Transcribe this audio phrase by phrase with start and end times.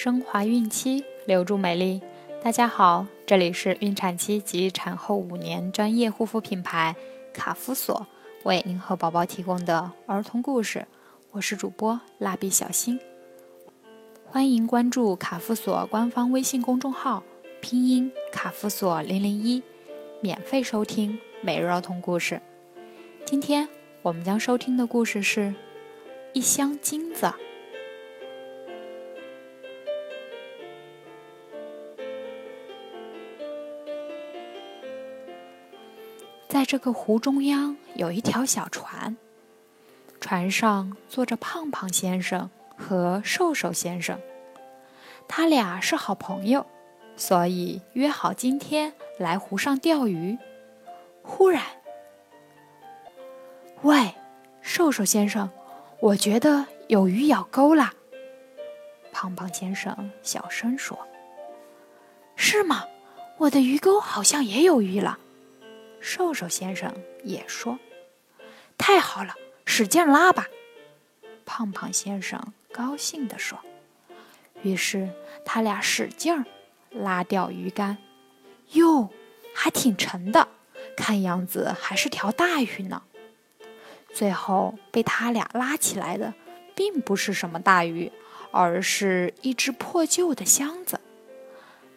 [0.00, 2.00] 升华孕期，留住美丽。
[2.40, 6.94] 大家好，这里是孕产期及产后五年专业护肤品牌
[7.34, 8.06] 卡夫索
[8.44, 10.86] 为您和宝宝提供的儿童故事。
[11.32, 13.00] 我是主播蜡笔小新，
[14.24, 17.24] 欢迎关注卡夫索官方微信公众号，
[17.60, 19.60] 拼音卡夫索零零一，
[20.20, 22.40] 免费收听每日儿童故事。
[23.24, 23.68] 今天
[24.02, 25.52] 我们将收听的故事是
[26.34, 27.34] 一箱金子。
[36.58, 39.16] 在这个湖中央有一条小船，
[40.20, 44.18] 船上坐着胖胖先生和瘦瘦先生，
[45.28, 46.66] 他俩是好朋友，
[47.16, 50.36] 所以约好今天来湖上钓鱼。
[51.22, 51.62] 忽然，
[53.82, 54.12] 喂，
[54.60, 55.48] 瘦瘦先生，
[56.00, 57.92] 我觉得有鱼咬钩了。
[59.12, 60.98] 胖胖先生小声说
[62.34, 62.84] ：“是吗？
[63.36, 65.20] 我的鱼钩好像也有鱼了。”
[66.00, 67.78] 瘦瘦先生也说
[68.78, 70.48] ：“太好了，使劲拉吧！”
[71.44, 73.58] 胖胖先生高兴地说。
[74.62, 75.08] 于是
[75.44, 76.44] 他俩使劲儿
[76.90, 77.98] 拉钓鱼竿，
[78.72, 79.08] 哟，
[79.54, 80.48] 还挺沉的，
[80.96, 83.02] 看样子还是条大鱼呢。
[84.12, 86.34] 最后被他俩拉起来的，
[86.74, 88.10] 并不是什么大鱼，
[88.50, 91.00] 而是一只破旧的箱子。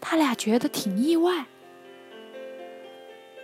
[0.00, 1.46] 他俩觉得挺意外。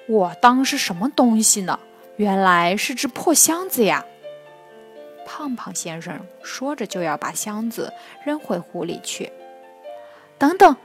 [0.06, 1.78] 我当是什么东西呢？
[2.16, 4.04] 原来是只破箱子呀！
[5.26, 7.92] 胖胖先生说着就要把箱子
[8.24, 9.32] 扔回湖里去。
[10.38, 10.76] 等等，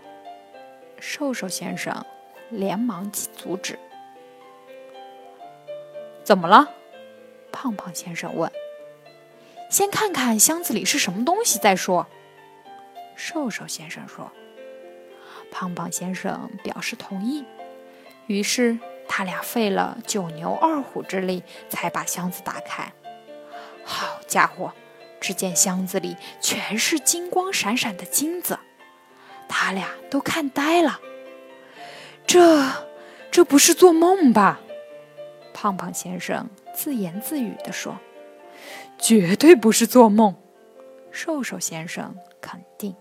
[0.99, 2.05] 瘦瘦先生
[2.49, 3.77] 连忙阻止。
[6.23, 6.69] 怎么了？
[7.51, 8.49] 胖胖先生问。
[9.69, 12.07] 先看看箱子里是什么东西再说。
[13.15, 14.31] 瘦瘦先生说。
[15.51, 17.43] 胖胖先生表示同意。
[18.27, 18.79] 于是。
[19.19, 22.93] 他俩费了九牛二虎之力，才把箱子打开。
[23.83, 24.71] 好家伙，
[25.19, 28.57] 只见箱子里全是金光闪闪的金子，
[29.49, 31.01] 他俩都看呆了。
[32.25, 32.65] 这，
[33.29, 34.61] 这不是做梦吧？
[35.53, 37.97] 胖胖先生自言自语地说
[38.97, 40.33] ：“绝对不是做梦。”
[41.11, 42.95] 瘦瘦先生肯定：“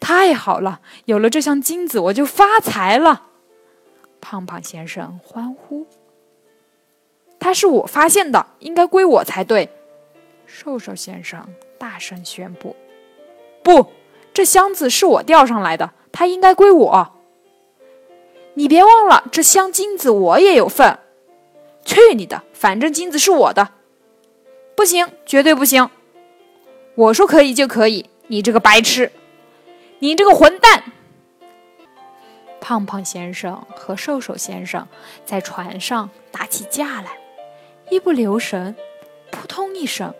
[0.00, 3.28] 太好了，有了这箱金子，我就发财了。”
[4.24, 5.86] 胖胖先生欢呼
[7.38, 9.68] ：“他是我发现的，应该归我才对。”
[10.48, 11.46] 瘦瘦先生
[11.76, 12.74] 大声宣布
[13.62, 13.92] ：“不，
[14.32, 17.12] 这箱子是我钓上来的，它应该归我。
[18.54, 20.98] 你别忘了，这箱金子我也有份。
[21.84, 23.68] 去你的，反正金子是我的。
[24.74, 25.90] 不行，绝对不行！
[26.94, 29.12] 我说可以就可以，你这个白痴，
[29.98, 30.84] 你这个混蛋！”
[32.64, 34.88] 胖胖先生和瘦瘦先生
[35.26, 37.18] 在船上打起架来，
[37.90, 38.74] 一不留神，
[39.30, 40.14] 扑通一声，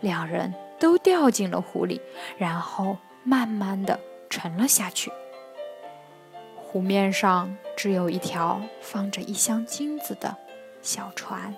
[0.00, 1.98] 两人都掉进了湖里，
[2.36, 5.10] 然后慢慢的沉了下去。
[6.56, 10.36] 湖面上只有一条放着一箱金子的
[10.82, 11.56] 小船。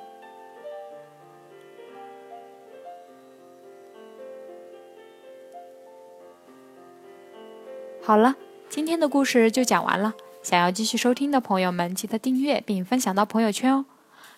[8.01, 8.37] 好了。
[8.71, 10.15] 今天的故事就讲完了。
[10.45, 13.85] 想要继续收听的朋友们，记得订阅并分享到朋友圈哦。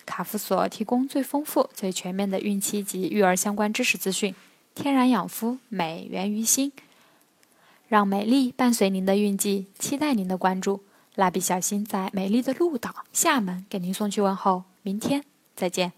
[0.06, 4.34] 卡夫所提供最丰富、最全面的孕期及育儿相关知识资讯，
[4.74, 6.72] 天然养肤，美源于心，
[7.86, 10.82] 让美丽伴随您的孕期，期待您的关注。
[11.14, 15.22] 蜡笔小新在美丽的鹭岛厦门给您送去问候，明天
[15.54, 15.92] 再见。